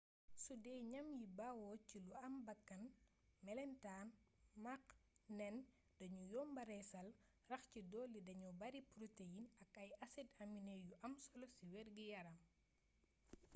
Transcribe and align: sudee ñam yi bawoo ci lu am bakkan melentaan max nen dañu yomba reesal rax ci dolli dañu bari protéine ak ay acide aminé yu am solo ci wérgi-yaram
sudee 0.43 0.79
ñam 0.91 1.07
yi 1.19 1.25
bawoo 1.37 1.75
ci 1.87 1.97
lu 2.07 2.13
am 2.25 2.35
bakkan 2.47 2.83
melentaan 3.45 4.07
max 4.65 4.81
nen 5.37 5.55
dañu 5.99 6.21
yomba 6.33 6.61
reesal 6.71 7.07
rax 7.51 7.63
ci 7.71 7.79
dolli 7.91 8.19
dañu 8.27 8.49
bari 8.61 8.79
protéine 8.93 9.43
ak 9.63 9.73
ay 9.83 9.89
acide 10.05 10.33
aminé 10.43 10.73
yu 10.87 10.93
am 11.05 11.13
solo 11.25 11.45
ci 11.55 11.63
wérgi-yaram 11.73 12.37